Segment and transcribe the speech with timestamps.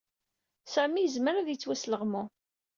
[0.73, 2.23] Sami yezmer ad yettwasleɣmu.